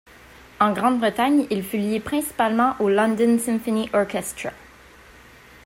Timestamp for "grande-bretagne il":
0.73-1.63